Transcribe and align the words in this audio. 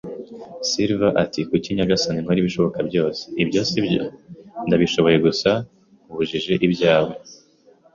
Silver 0.69 1.13
ati: 1.23 1.39
"Kuki, 1.49 1.69
nyagasani, 1.77 2.19
nkora 2.23 2.41
ibishoboka 2.41 2.79
byose, 2.89 3.21
ibyo 3.43 3.61
sibyo." 3.69 4.03
“Ndabishoboye 4.67 5.17
gusa, 5.25 5.51
nkubajije 6.05 6.53
ibyawe 6.67 7.13